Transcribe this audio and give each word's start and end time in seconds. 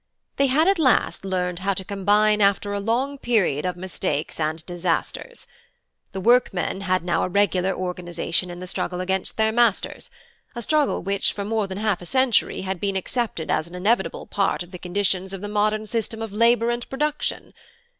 They 0.37 0.47
had 0.47 0.67
at 0.67 0.79
last 0.79 1.23
learned 1.23 1.59
how 1.59 1.75
to 1.75 1.85
combine 1.85 2.41
after 2.41 2.73
a 2.73 2.79
long 2.79 3.19
period 3.19 3.67
of 3.67 3.77
mistakes 3.77 4.39
and 4.39 4.65
disasters. 4.65 5.45
The 6.11 6.19
workmen 6.19 6.81
had 6.81 7.03
now 7.05 7.23
a 7.23 7.29
regular 7.29 7.71
organization 7.75 8.49
in 8.49 8.59
the 8.59 8.65
struggle 8.65 8.99
against 8.99 9.37
their 9.37 9.51
masters, 9.51 10.09
a 10.55 10.63
struggle 10.63 11.03
which 11.03 11.33
for 11.33 11.45
more 11.45 11.67
than 11.67 11.77
half 11.77 12.01
a 12.01 12.07
century 12.07 12.61
had 12.61 12.79
been 12.79 12.95
accepted 12.95 13.51
as 13.51 13.67
an 13.67 13.75
inevitable 13.75 14.25
part 14.25 14.63
of 14.63 14.71
the 14.71 14.79
conditions 14.79 15.33
of 15.33 15.41
the 15.41 15.47
modern 15.47 15.85
system 15.85 16.19
of 16.23 16.33
labour 16.33 16.71
and 16.71 16.89
production. 16.89 17.53